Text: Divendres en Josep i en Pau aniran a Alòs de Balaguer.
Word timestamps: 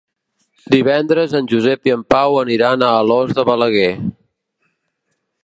Divendres 0.75 1.35
en 1.39 1.49
Josep 1.51 1.85
i 1.89 1.93
en 1.97 2.01
Pau 2.15 2.39
aniran 2.45 2.87
a 2.87 2.91
Alòs 3.03 3.37
de 3.41 3.47
Balaguer. 3.53 3.93